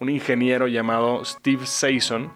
[0.00, 2.32] un ingeniero llamado Steve Sason,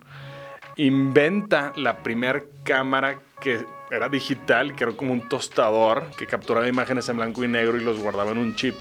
[0.76, 7.08] inventa la primera cámara que era digital, que era como un tostador que capturaba imágenes
[7.08, 8.74] en blanco y negro y los guardaba en un chip.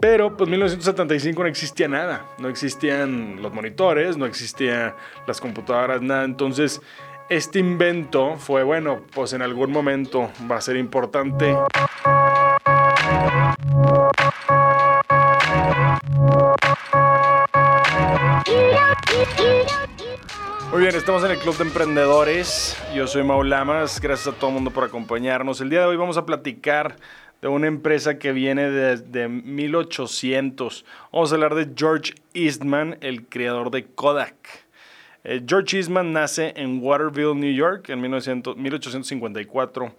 [0.00, 4.94] Pero pues 1975 no existía nada, no existían los monitores, no existían
[5.26, 6.24] las computadoras, nada.
[6.24, 6.80] Entonces
[7.28, 11.54] este invento fue, bueno, pues en algún momento va a ser importante.
[20.74, 22.76] Muy bien, estamos en el Club de Emprendedores.
[22.92, 24.00] Yo soy Maulamas.
[24.00, 25.60] Gracias a todo el mundo por acompañarnos.
[25.60, 26.96] El día de hoy vamos a platicar
[27.40, 30.84] de una empresa que viene desde 1800.
[31.12, 34.34] Vamos a hablar de George Eastman, el creador de Kodak.
[35.22, 39.94] Eh, George Eastman nace en Waterville, New York, en 1854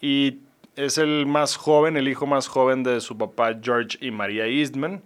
[0.00, 0.38] y
[0.74, 5.02] es el más joven, el hijo más joven de su papá George y María Eastman.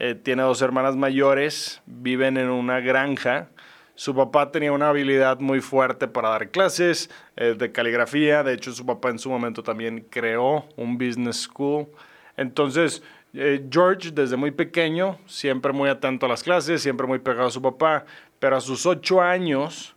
[0.00, 3.48] Eh, tiene dos hermanas mayores, viven en una granja
[3.96, 8.42] su papá tenía una habilidad muy fuerte para dar clases eh, de caligrafía.
[8.42, 11.88] De hecho, su papá en su momento también creó un business school.
[12.36, 17.48] Entonces, eh, George, desde muy pequeño, siempre muy atento a las clases, siempre muy pegado
[17.48, 18.04] a su papá.
[18.38, 19.96] Pero a sus ocho años,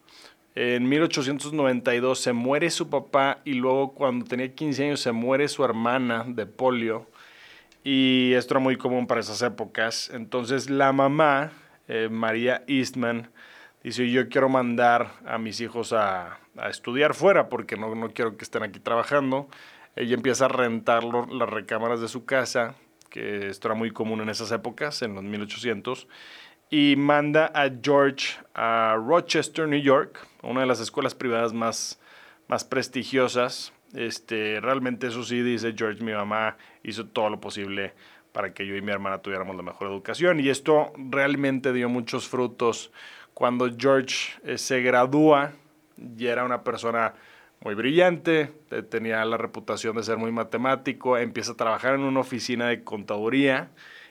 [0.55, 5.65] en 1892, se muere su papá y luego cuando tenía 15 años se muere su
[5.65, 7.05] hermana de polio.
[7.83, 10.09] Y esto era muy común para esas épocas.
[10.13, 11.51] Entonces, la mamá,
[11.89, 13.29] eh, María Eastman,
[13.83, 18.43] Dice, yo quiero mandar a mis hijos a, estudiar fuera porque no, no, quiero que
[18.43, 19.47] estén aquí trabajando.
[19.95, 22.75] Ella empieza a rentar las recámaras de su casa,
[23.09, 26.07] que esto era muy común en esas épocas, en los 1800,
[26.69, 31.99] y manda a George a Rochester, New York, una de las escuelas privadas más,
[32.49, 33.71] más prestigiosas.
[33.93, 37.93] Este, realmente eso sí, dice George, mi mamá hizo todo lo posible
[38.33, 42.27] para que yo y mi hermana tuviéramos la mejor educación y esto realmente dio muchos
[42.27, 42.91] frutos
[43.39, 45.53] cuando George eh, se gradúa,
[45.95, 47.13] ya era una persona
[47.61, 48.51] muy brillante,
[48.89, 53.69] tenía la reputación de ser muy matemático, empieza a trabajar en una oficina de contaduría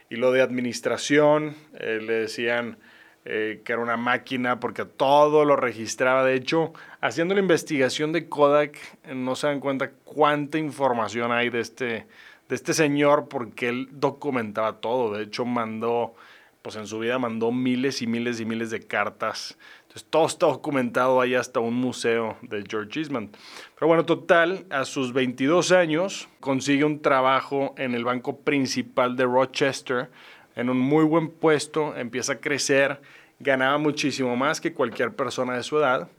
[0.09, 2.79] y lo de administración, eh, le decían
[3.23, 6.23] eh, que era una máquina porque todo lo registraba.
[6.23, 8.79] De hecho, haciendo la investigación de Kodak,
[9.13, 14.77] no se dan cuenta cuánta información hay de este, de este señor porque él documentaba
[14.77, 15.13] todo.
[15.13, 16.15] De hecho, mandó
[16.61, 19.57] pues en su vida mandó miles y miles y miles de cartas.
[19.83, 23.29] Entonces todo está documentado, hay hasta un museo de George Eastman.
[23.75, 29.25] Pero bueno, total, a sus 22 años consigue un trabajo en el banco principal de
[29.25, 30.09] Rochester,
[30.55, 33.01] en un muy buen puesto, empieza a crecer,
[33.39, 36.09] ganaba muchísimo más que cualquier persona de su edad.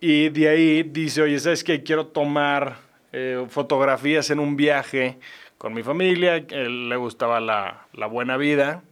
[0.00, 1.82] Y de ahí dice, oye, ¿sabes qué?
[1.82, 2.78] Quiero tomar
[3.12, 5.18] eh, fotografías en un viaje
[5.58, 8.82] con mi familia, él le gustaba la, la buena vida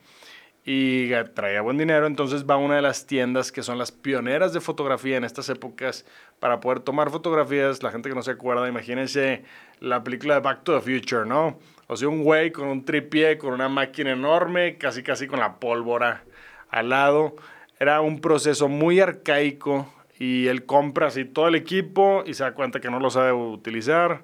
[0.67, 4.55] y traía buen dinero, entonces va a una de las tiendas que son las pioneras
[4.55, 6.07] de fotografía en estas épocas
[6.41, 7.83] para poder tomar fotografías.
[7.83, 9.45] La gente que no se acuerda, imagínense
[9.81, 11.59] la película de Back to the Future, ¿no?
[11.87, 15.61] O sea, un güey con un tripié, con una máquina enorme, casi casi con la
[15.61, 16.25] pólvora
[16.71, 17.37] al lado.
[17.79, 22.55] Era un proceso muy arcaico y él compra así todo el equipo y se da
[22.55, 24.23] cuenta que no lo sabe utilizar.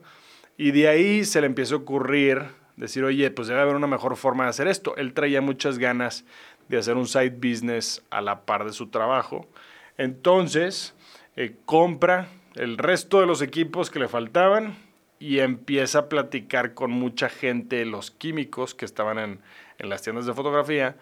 [0.56, 4.16] Y de ahí se le empieza a ocurrir decir, oye, pues debe haber una mejor
[4.16, 4.96] forma de hacer esto.
[4.96, 6.24] Él traía muchas ganas
[6.68, 9.46] de hacer un side business a la par de su trabajo.
[9.98, 10.94] Entonces,
[11.36, 14.76] eh, compra el resto de los equipos que le faltaban
[15.18, 19.40] y empieza a platicar con mucha gente, los químicos que estaban en,
[19.78, 20.96] en las tiendas de fotografía,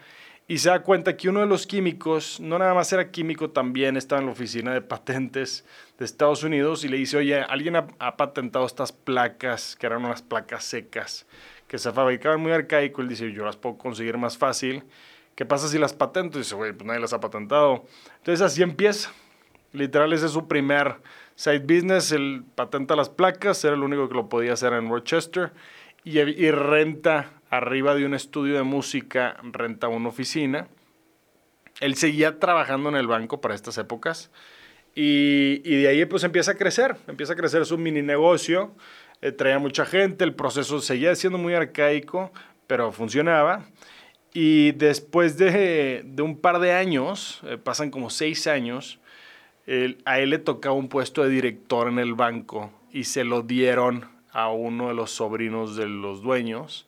[0.49, 3.95] y se da cuenta que uno de los químicos, no nada más era químico, también
[3.95, 5.63] estaba en la oficina de patentes
[5.99, 10.03] de Estados Unidos y le dice, oye, alguien ha, ha patentado estas placas, que eran
[10.03, 11.27] unas placas secas,
[11.69, 13.01] que se fabricaban muy arcaico.
[13.01, 14.83] Él dice, yo las puedo conseguir más fácil.
[15.35, 16.37] ¿Qué pasa si las patento?
[16.37, 17.85] Y dice, güey, pues nadie las ha patentado.
[18.17, 19.13] Entonces así empieza.
[19.71, 20.95] Literal, ese es su primer
[21.35, 22.11] side business.
[22.11, 25.53] Él patenta las placas, era el único que lo podía hacer en Rochester.
[26.03, 26.19] Y,
[26.49, 30.67] renta arriba de un estudio de música, renta una oficina.
[31.81, 34.31] Él seguía trabajando en el banco para estas épocas.
[34.95, 38.73] Y, y, de ahí pues empieza a crecer, empieza a crecer su mini negocio.
[39.21, 42.31] Eh, traía mucha gente, el proceso seguía siendo muy arcaico,
[42.67, 43.65] pero funcionaba.
[44.33, 48.99] Y después de, un par de años, eh, pasan como seis años,
[50.03, 54.05] a él le tocaba un puesto de director en el banco y se lo dieron
[54.31, 56.87] a uno de los sobrinos de los dueños.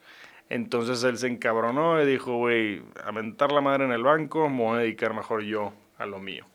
[0.49, 4.63] Entonces él se encabronó y dijo, güey, a mentar la madre en el banco, me
[4.63, 6.45] voy a dedicar mejor yo a lo mío.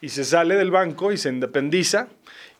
[0.00, 2.08] Y se sale del banco y se independiza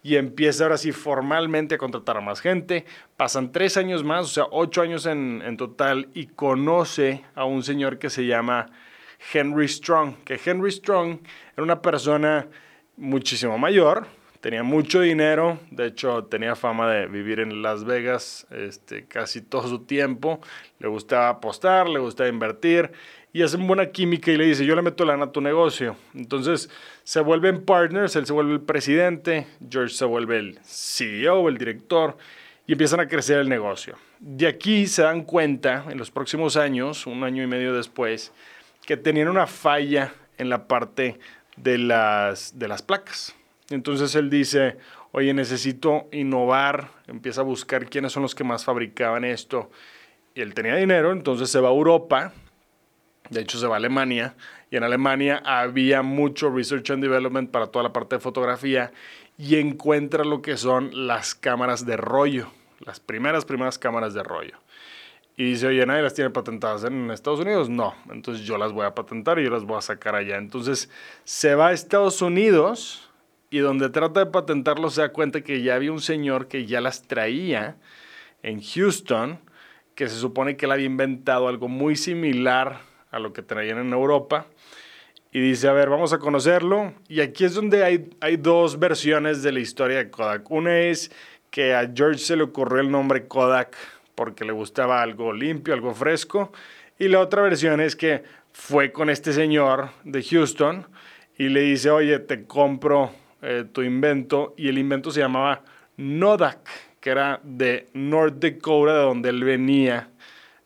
[0.03, 2.85] y empieza ahora sí formalmente a contratar a más gente.
[3.17, 7.99] Pasan tres años más, o sea, ocho años en, total, y conoce a un señor
[7.99, 8.71] que se llama
[9.33, 11.19] Henry Strong, que Henry Strong
[11.55, 12.47] era una persona
[12.97, 14.07] muchísimo mayor,
[14.41, 19.69] tenía mucho dinero, de hecho tenía fama de vivir en Las Vegas este, casi todo
[19.69, 20.41] su tiempo,
[20.79, 22.93] le gustaba apostar, le gustaba invertir
[23.33, 25.97] y hacen buena química y le dice, yo le meto lana a tu negocio.
[26.15, 26.71] Entonces
[27.05, 32.17] se vuelven partners, él se vuelve el presidente, George se vuelve el CEO, el director
[32.67, 33.97] y empiezan a crecer el negocio.
[34.19, 38.33] De aquí se dan cuenta en los próximos años, un año y medio después,
[38.85, 41.19] que tenían una falla en la parte
[41.57, 43.35] de las, de las placas.
[43.71, 44.77] Entonces él dice,
[45.13, 49.71] oye, necesito innovar, empieza a buscar quiénes son los que más fabricaban esto.
[50.35, 52.33] Y él tenía dinero, entonces se va a Europa,
[53.31, 54.35] de hecho se va a Alemania,
[54.71, 58.93] y en Alemania había mucho research and development para toda la parte de fotografía,
[59.37, 64.59] y encuentra lo que son las cámaras de rollo, las primeras, primeras cámaras de rollo.
[65.37, 67.69] Y dice, oye, nadie las tiene patentadas en Estados Unidos.
[67.69, 70.37] No, entonces yo las voy a patentar y yo las voy a sacar allá.
[70.37, 70.91] Entonces
[71.23, 73.09] se va a Estados Unidos
[73.49, 76.81] y donde trata de patentarlo se da cuenta que ya había un señor que ya
[76.81, 77.77] las traía
[78.43, 79.39] en Houston,
[79.95, 83.93] que se supone que él había inventado algo muy similar a lo que traían en
[83.93, 84.47] Europa.
[85.31, 86.95] Y dice, a ver, vamos a conocerlo.
[87.09, 90.51] Y aquí es donde hay, hay dos versiones de la historia de Kodak.
[90.51, 91.11] Una es
[91.51, 93.77] que a George se le ocurrió el nombre Kodak
[94.15, 96.53] porque le gustaba algo limpio, algo fresco.
[96.99, 100.87] Y la otra versión es que fue con este señor de Houston
[101.37, 103.13] y le dice, oye, te compro
[103.43, 104.55] eh, tu invento.
[104.57, 105.63] Y el invento se llamaba
[105.97, 106.69] Nodak,
[107.01, 110.11] que era de North Dakota, de donde él venía.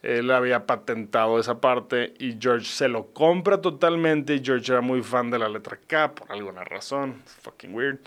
[0.03, 4.41] Él había patentado esa parte y George se lo compra totalmente.
[4.43, 7.23] George era muy fan de la letra K por alguna razón.
[7.43, 7.99] fucking weird.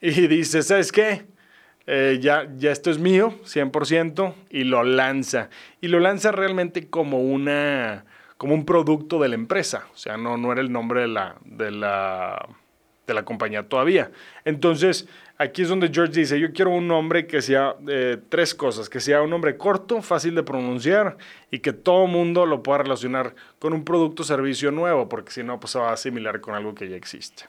[0.00, 1.24] Y dice, ¿sabes qué?
[1.86, 5.50] Eh, ya, ya esto es mío, 100%, y lo lanza.
[5.80, 8.04] Y lo lanza realmente como, una,
[8.36, 9.86] como un producto de la empresa.
[9.92, 12.48] O sea, no, no era el nombre de la, de, la,
[13.06, 14.10] de la compañía todavía.
[14.44, 18.88] Entonces, aquí es donde George dice, yo quiero un nombre que sea eh, tres cosas,
[18.88, 21.16] que sea un nombre corto, fácil de pronunciar
[21.50, 25.42] y que todo mundo lo pueda relacionar con un producto o servicio nuevo, porque si
[25.42, 27.44] no, pues se va a asimilar con algo que ya existe.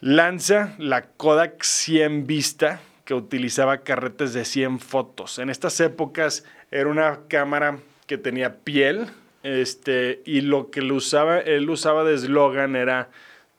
[0.00, 5.38] Lanza la Kodak 100 Vista, que utilizaba carretes de 100 fotos.
[5.38, 9.06] En estas épocas era una cámara que tenía piel,
[9.42, 13.10] este, y lo que él usaba, él usaba de eslogan era,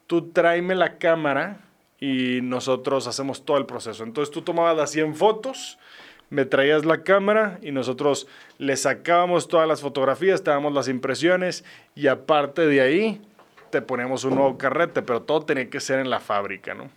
[0.08, 1.65] tú tráeme la cámara
[2.00, 4.04] y nosotros hacemos todo el proceso.
[4.04, 5.78] Entonces tú tomabas las 100 fotos,
[6.30, 8.28] me traías la cámara y nosotros
[8.58, 11.64] le sacábamos todas las fotografías, te damos las impresiones
[11.96, 13.22] y aparte de ahí
[13.70, 16.90] te ponemos un nuevo carrete, pero todo tenía que ser en la fábrica, ¿no?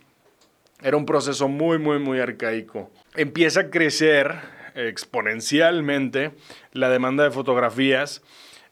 [0.81, 2.89] Era un proceso muy, muy, muy arcaico.
[3.15, 4.33] Empieza a crecer
[4.75, 6.31] exponencialmente
[6.71, 8.21] la demanda de fotografías.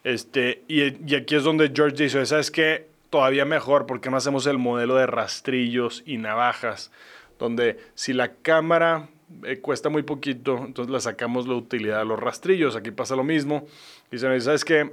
[0.03, 2.87] Este, y, aquí es donde George dice, ¿sabes qué?
[3.09, 6.91] Todavía mejor porque no hacemos el modelo de rastrillos y navajas,
[7.39, 9.09] donde si la cámara
[9.43, 12.75] eh, cuesta muy poquito, entonces le sacamos la utilidad a los rastrillos.
[12.75, 13.65] Aquí pasa lo mismo.
[14.11, 14.91] Dicen, ¿sabes qué?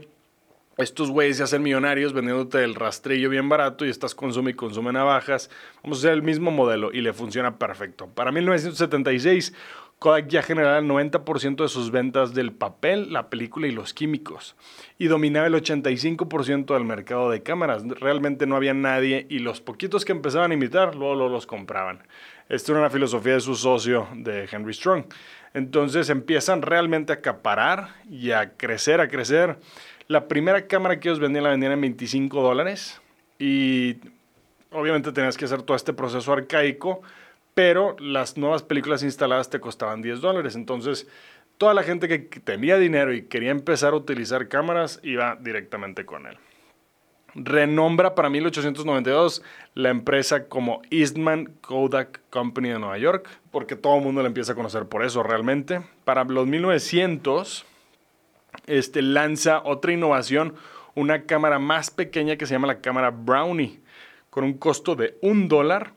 [0.76, 4.92] estos güeyes se hacen millonarios vendiéndote el rastrillo bien barato y estás consume y consume
[4.92, 5.50] navajas.
[5.82, 8.08] Vamos a hacer el mismo modelo y le funciona perfecto.
[8.08, 9.54] Para 1976,
[9.98, 14.56] Kodak ya generaba el 90% de sus ventas del papel, la película y los químicos.
[14.98, 17.84] Y dominaba el 85% del mercado de cámaras.
[17.86, 22.02] Realmente no había nadie y los poquitos que empezaban a imitar, luego, los compraban.
[22.48, 25.06] Esto era una filosofía de su socio, de Henry Strong.
[25.54, 29.56] Entonces empiezan realmente a acaparar y a crecer, a crecer.
[30.08, 33.00] La primera cámara que ellos vendían la vendían en 25 dólares
[33.38, 33.96] y
[34.70, 37.02] obviamente tenías que hacer todo este proceso arcaico,
[37.54, 40.56] pero las nuevas películas instaladas te costaban 10 dólares.
[40.56, 41.06] Entonces,
[41.58, 46.26] toda la gente que tenía dinero y quería empezar a utilizar cámaras iba directamente con
[46.26, 46.36] él.
[47.36, 49.42] Renombra para 1892
[49.74, 54.52] la empresa como Eastman Kodak Company de Nueva York, porque todo el mundo la empieza
[54.52, 55.82] a conocer por eso realmente.
[56.04, 57.66] Para los 1900
[58.66, 60.54] este, lanza otra innovación,
[60.94, 63.80] una cámara más pequeña que se llama la cámara Brownie,
[64.30, 65.92] con un costo de un dólar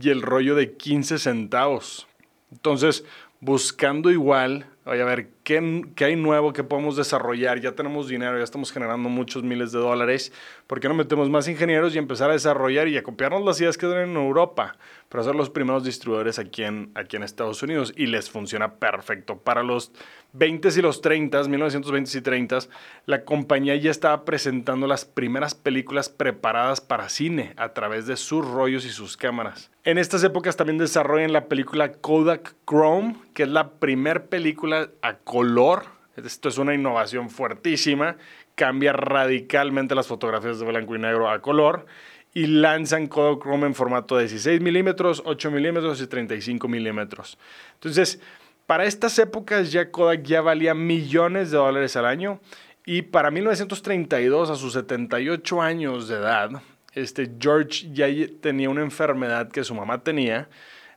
[0.00, 2.06] y el rollo de 15 centavos.
[2.50, 3.04] Entonces,
[3.40, 7.60] buscando igual, voy a ver ¿qué, qué hay nuevo que podemos desarrollar.
[7.60, 10.32] Ya tenemos dinero, ya estamos generando muchos miles de dólares.
[10.66, 13.76] ¿Por qué no metemos más ingenieros y empezar a desarrollar y a copiarnos las ideas
[13.76, 14.76] que tienen en Europa?
[15.08, 17.92] Para ser los primeros distribuidores aquí en, aquí en Estados Unidos.
[17.96, 19.38] Y les funciona perfecto.
[19.38, 19.92] Para los
[20.32, 22.58] 20 y los 30, 1920 y 30,
[23.06, 28.46] la compañía ya estaba presentando las primeras películas preparadas para cine a través de sus
[28.46, 29.70] rollos y sus cámaras.
[29.84, 35.18] En estas épocas también desarrollan la película Kodak Chrome, que es la primera película a
[35.18, 35.84] color.
[36.16, 38.16] Esto es una innovación fuertísima
[38.54, 41.86] cambia radicalmente las fotografías de blanco y negro a color
[42.34, 47.38] y lanzan Kodachrome en formato de 16 milímetros, 8 milímetros y 35 milímetros.
[47.74, 48.20] Entonces,
[48.66, 52.40] para estas épocas ya Kodak ya valía millones de dólares al año
[52.86, 56.50] y para 1932, a sus 78 años de edad,
[56.94, 58.06] este George ya
[58.40, 60.48] tenía una enfermedad que su mamá tenía,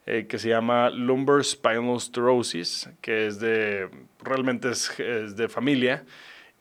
[0.06, 3.90] eh, que se llama lumbar spinal stenosis, que es de,
[4.22, 6.06] realmente es, es de familia.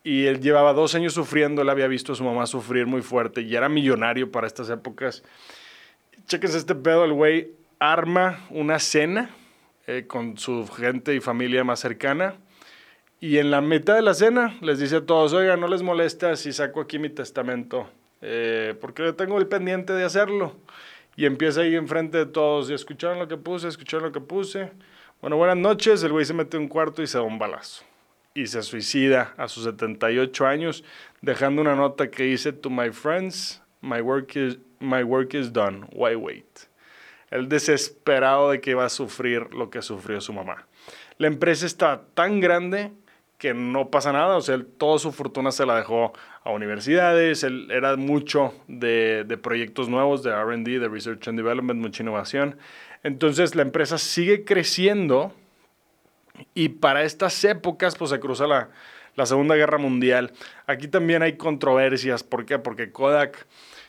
[0.02, 3.40] Y él llevaba dos años sufriendo, él había visto a su mamá sufrir muy fuerte
[3.40, 5.22] y era millonario para estas épocas.
[6.26, 9.30] Chequense este pedo, el güey arma una cena
[9.86, 12.36] eh, con su gente y familia más cercana.
[13.20, 16.36] Y en la mitad de la cena les dice a todos, oiga, no les molesta
[16.36, 17.88] si saco aquí mi testamento,
[18.20, 20.56] eh, porque tengo el pendiente de hacerlo.
[21.16, 24.72] Y empieza ahí enfrente de todos, y escucharon lo que puse, escucharon lo que puse.
[25.20, 27.84] Bueno, buenas noches, el güey se mete en un cuarto y se da un balazo.
[28.34, 30.84] Y se suicida a sus 78 años,
[31.22, 35.86] dejando una nota que dice, to my friends, my work is, my work is done,
[35.92, 36.68] why wait?
[37.34, 40.68] el desesperado de que iba a sufrir lo que sufrió su mamá.
[41.18, 42.92] La empresa está tan grande
[43.38, 46.12] que no pasa nada, o sea, toda su fortuna se la dejó
[46.44, 52.02] a universidades, era mucho de, de proyectos nuevos, de RD, de Research and Development, mucha
[52.02, 52.58] innovación.
[53.02, 55.32] Entonces la empresa sigue creciendo
[56.52, 58.68] y para estas épocas pues se cruza la,
[59.16, 60.32] la Segunda Guerra Mundial.
[60.66, 62.58] Aquí también hay controversias, ¿por qué?
[62.58, 63.46] Porque Kodak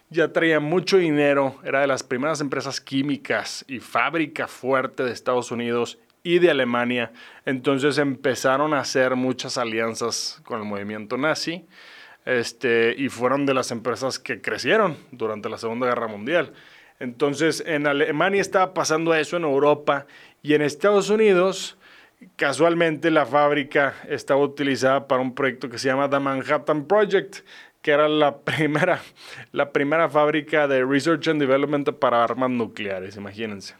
[0.09, 5.51] ya traía mucho dinero, era de las primeras empresas químicas y fábrica fuerte de Estados
[5.51, 7.12] Unidos y de Alemania.
[7.45, 11.65] Entonces empezaron a hacer muchas alianzas con el movimiento nazi
[12.25, 16.53] este, y fueron de las empresas que crecieron durante la Segunda Guerra Mundial.
[17.00, 20.08] Entonces en Alemania estaba pasando eso, en Europa
[20.41, 21.77] y en Estados Unidos
[22.36, 27.38] casualmente la fábrica estaba utilizada para un proyecto que se llama The Manhattan Project,
[27.82, 29.01] que era la primera,
[29.51, 33.75] la primera fábrica de Research and Development para armas nucleares, imagínense.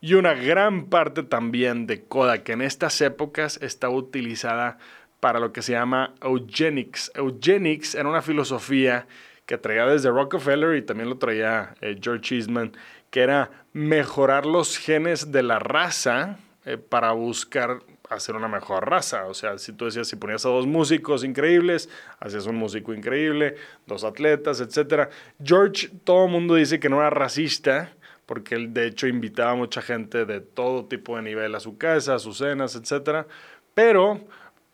[0.00, 4.78] Y una gran parte también de Kodak en estas épocas está utilizada
[5.26, 7.10] para lo que se llama eugenics.
[7.12, 9.08] Eugenics era una filosofía
[9.44, 12.70] que traía desde Rockefeller y también lo traía eh, George Eastman,
[13.10, 19.26] que era mejorar los genes de la raza eh, para buscar hacer una mejor raza.
[19.26, 21.88] O sea, si tú decías, si ponías a dos músicos increíbles,
[22.20, 25.08] hacías un músico increíble, dos atletas, etc.
[25.42, 29.56] George, todo el mundo dice que no era racista, porque él de hecho invitaba a
[29.56, 33.26] mucha gente de todo tipo de nivel a su casa, a sus cenas, etc.
[33.74, 34.24] Pero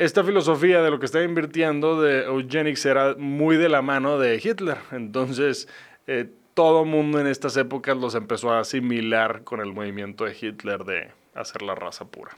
[0.05, 4.41] esta filosofía de lo que estaba invirtiendo de eugenics era muy de la mano de
[4.43, 4.79] Hitler.
[4.91, 5.69] Entonces,
[6.09, 10.85] eh, todo mundo en estas épocas los empezó a asimilar con el movimiento de Hitler
[10.85, 12.37] de hacer la raza pura.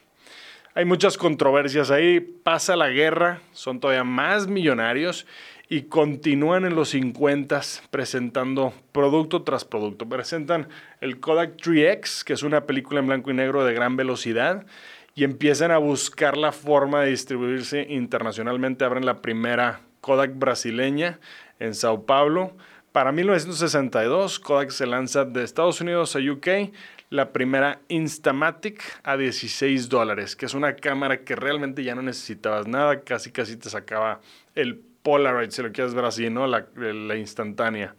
[0.74, 5.26] Hay muchas controversias ahí, pasa la guerra, son todavía más millonarios
[5.68, 10.06] y continúan en los 50 presentando producto tras producto.
[10.06, 10.68] Presentan
[11.00, 14.66] el Kodak 3X, que es una película en blanco y negro de gran velocidad,
[15.14, 18.84] y empiezan a buscar la forma de distribuirse internacionalmente.
[18.84, 21.20] Abren la primera Kodak brasileña
[21.58, 22.56] en Sao Paulo.
[22.92, 26.72] Para 1962, Kodak se lanza de Estados Unidos a UK
[27.10, 32.66] la primera Instamatic a 16 dólares, que es una cámara que realmente ya no necesitabas
[32.66, 34.20] nada, casi casi te sacaba
[34.54, 36.46] el Polaroid, si lo quieres ver así, ¿no?
[36.46, 37.94] La, la instantánea.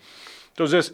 [0.49, 0.93] Entonces,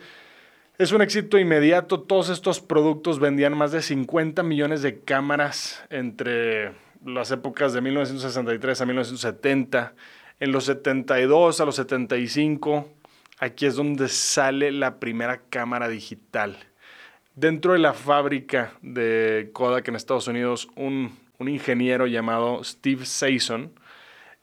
[0.81, 2.01] es un éxito inmediato.
[2.01, 6.73] Todos estos productos vendían más de 50 millones de cámaras entre
[7.05, 9.93] las épocas de 1963 a 1970.
[10.39, 12.89] En los 72 a los 75,
[13.39, 16.57] aquí es donde sale la primera cámara digital
[17.35, 23.71] dentro de la fábrica de Kodak en Estados Unidos, un, ingeniero llamado Steve Saison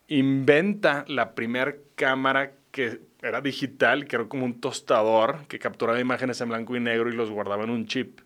[0.08, 6.40] inventa la primera cámara que era digital, que era como un tostador que capturaba imágenes
[6.40, 8.20] en blanco y negro y los guardaba en un chip.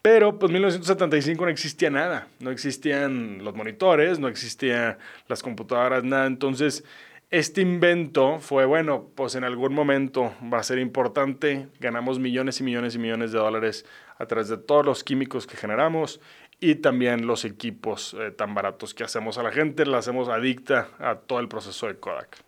[0.00, 4.96] Pero pues 1975 no existía nada, no existían los monitores, no existían
[5.26, 6.26] las computadoras, nada.
[6.26, 6.84] Entonces
[7.30, 12.64] este invento fue, bueno, pues en algún momento va a ser importante, ganamos millones y
[12.64, 13.84] millones y millones de dólares
[14.16, 16.20] a través de todos los químicos que generamos
[16.58, 20.88] y también los equipos eh, tan baratos que hacemos a la gente, la hacemos adicta
[20.98, 22.38] a todo el proceso de Kodak.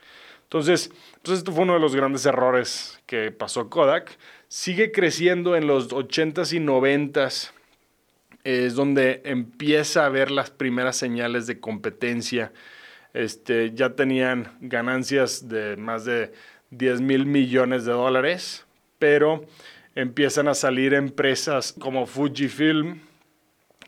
[0.50, 0.90] Entonces,
[1.22, 4.18] pues esto fue uno de los grandes errores que pasó Kodak.
[4.48, 7.52] Sigue creciendo en los 80s y 90s,
[8.42, 12.52] es donde empieza a ver las primeras señales de competencia
[13.12, 16.32] este, ya tenían ganancias de más de
[16.70, 18.66] 10 mil millones de dólares,
[18.98, 19.44] pero
[19.94, 23.00] empiezan a salir empresas como Fujifilm,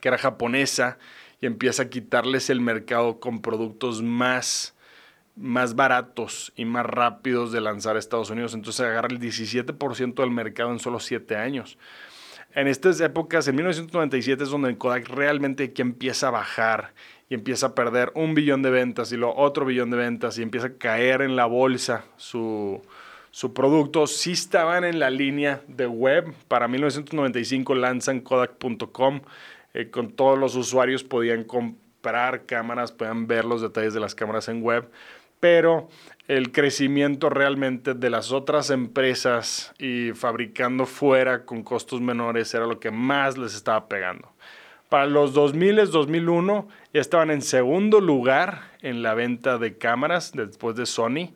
[0.00, 0.98] que era japonesa,
[1.40, 4.74] y empieza a quitarles el mercado con productos más
[5.36, 8.54] más baratos y más rápidos de lanzar a Estados Unidos.
[8.54, 11.78] Entonces agarra el 17% del mercado en solo 7 años.
[12.54, 16.92] En estas épocas, en 1997 es donde Kodak realmente empieza a bajar
[17.30, 20.42] y empieza a perder un billón de ventas y luego otro billón de ventas y
[20.42, 22.82] empieza a caer en la bolsa su,
[23.30, 24.06] su producto.
[24.06, 26.34] Sí estaban en la línea de web.
[26.46, 29.22] Para 1995 lanzan Kodak.com.
[29.72, 34.50] Eh, con todos los usuarios podían comprar cámaras, podían ver los detalles de las cámaras
[34.50, 34.90] en web
[35.42, 35.88] pero
[36.28, 42.78] el crecimiento realmente de las otras empresas y fabricando fuera con costos menores era lo
[42.78, 44.28] que más les estaba pegando.
[44.88, 50.76] Para los 2000, 2001 ya estaban en segundo lugar en la venta de cámaras después
[50.76, 51.34] de Sony.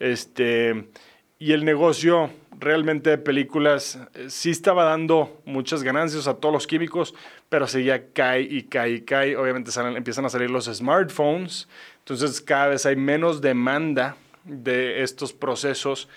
[0.00, 0.90] Este,
[1.38, 2.28] y el negocio
[2.60, 7.14] realmente películas eh, sí estaba dando muchas ganancias a todos los químicos,
[7.48, 9.36] pero seguía cae y cae y cae.
[9.36, 16.08] Obviamente empiezan a salir los smartphones, entonces cada vez hay menos demanda de estos procesos.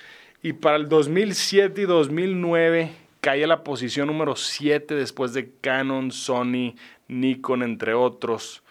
[0.41, 6.11] Y para el 2007 y 2009 cae a la posición número 7 después de Canon,
[6.11, 6.75] Sony,
[7.07, 8.62] Nikon, entre otros.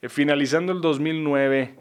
[0.00, 1.74] Eh, finalizando el 2009,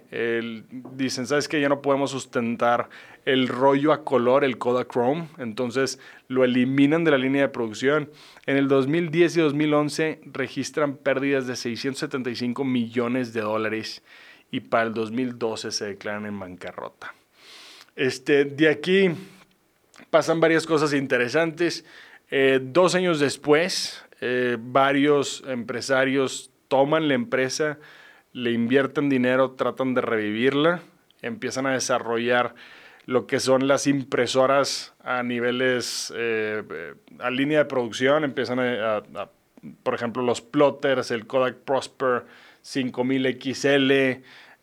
[0.94, 2.90] dicen, ¿sabes que Ya no podemos sustentar
[3.26, 8.10] el rollo a color, el Kodachrome, entonces lo eliminan de la línea de producción.
[8.46, 14.02] En el 2010 y 2011 registran pérdidas de 675 millones de dólares
[14.50, 17.14] y para el 2012 se declaran en bancarrota.
[17.98, 19.10] Este, de aquí
[20.10, 21.84] pasan varias cosas interesantes.
[22.30, 27.78] Eh, dos años después, eh, varios empresarios toman la empresa,
[28.34, 30.82] le invierten dinero, tratan de revivirla,
[31.22, 32.56] empiezan a desarrollar
[33.06, 39.02] lo que son las impresoras a niveles, eh, eh, a línea de producción, empiezan a,
[39.84, 42.26] por ejemplo, los plotters, el Kodak Prosper
[42.62, 43.92] 5000 XL,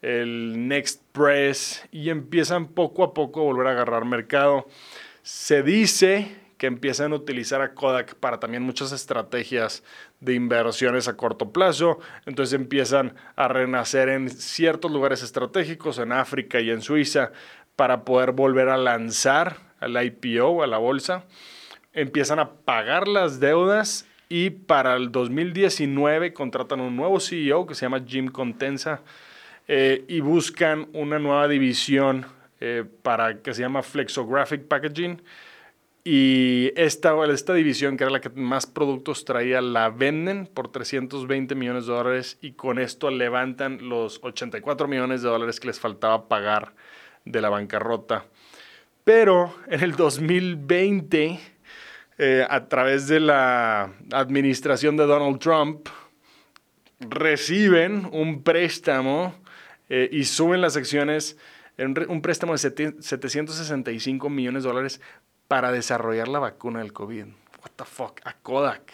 [0.02, 4.66] el Next Press, y empiezan poco a poco a volver a agarrar mercado.
[5.22, 9.82] Se dice empiezan a utilizar a Kodak para también muchas estrategias
[10.20, 11.98] de inversiones a corto plazo.
[12.26, 17.32] Entonces empiezan a renacer en ciertos lugares estratégicos, en África y en Suiza,
[17.76, 21.24] para poder volver a lanzar al IPO, a la bolsa.
[21.92, 27.86] Empiezan a pagar las deudas y para el 2019 contratan un nuevo CEO que se
[27.86, 29.02] llama Jim Contensa
[29.68, 32.26] eh, y buscan una nueva división
[32.60, 35.20] eh, para que se llama Flexographic Packaging
[36.06, 41.54] y esta, esta división, que era la que más productos traía, la venden por 320
[41.54, 46.28] millones de dólares y con esto levantan los 84 millones de dólares que les faltaba
[46.28, 46.74] pagar
[47.24, 48.26] de la bancarrota.
[49.04, 51.40] Pero en el 2020,
[52.18, 55.88] eh, a través de la administración de Donald Trump,
[57.00, 59.34] reciben un préstamo
[59.88, 61.38] eh, y suben las acciones,
[61.78, 65.00] un, préstamo de 765 millones de dólares
[65.48, 67.24] para desarrollar la vacuna del COVID.
[67.24, 68.92] What the fuck, a Kodak.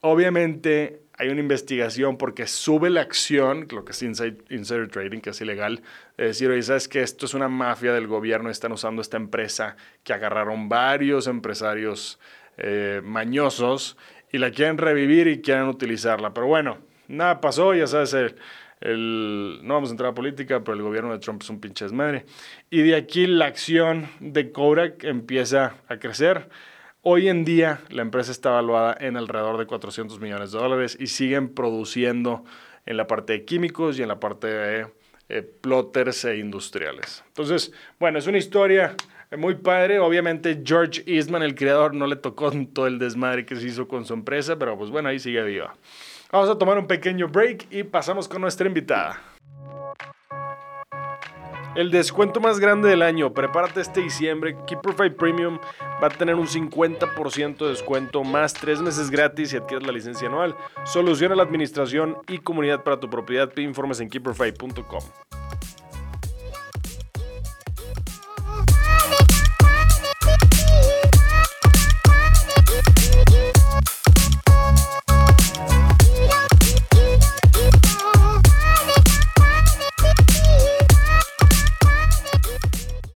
[0.00, 5.40] Obviamente hay una investigación porque sube la acción, lo que es insider, trading, que es
[5.40, 5.82] ilegal,
[6.16, 9.76] es decir, oye, sabes que esto es una mafia del gobierno, están usando esta empresa
[10.02, 12.18] que agarraron varios empresarios
[12.58, 13.96] eh, mañosos
[14.32, 16.34] y la quieren revivir y quieren utilizarla.
[16.34, 18.36] Pero bueno, nada pasó, ya sabes, el,
[18.84, 22.24] no vamos a entrar a política, pero el gobierno de Trump es un pinche desmadre.
[22.70, 26.48] Y de aquí la acción de Kodak empieza a crecer.
[27.02, 31.08] Hoy en día la empresa está evaluada en alrededor de 400 millones de dólares y
[31.08, 32.44] siguen produciendo
[32.86, 34.86] en la parte de químicos y en la parte de
[35.28, 37.24] eh, plotters e industriales.
[37.28, 38.94] Entonces, bueno, es una historia
[39.36, 39.98] muy padre.
[39.98, 44.04] Obviamente George Eastman, el creador, no le tocó todo el desmadre que se hizo con
[44.04, 45.74] su empresa, pero pues bueno, ahí sigue viva.
[46.32, 49.20] Vamos a tomar un pequeño break y pasamos con nuestra invitada.
[51.74, 55.58] El descuento más grande del año, prepárate este diciembre, Keeperfy Premium
[56.02, 60.26] va a tener un 50% de descuento más 3 meses gratis y adquieres la licencia
[60.26, 60.56] anual.
[60.84, 63.50] Soluciona la administración y comunidad para tu propiedad.
[63.50, 65.02] Pide informes en keeperfy.com.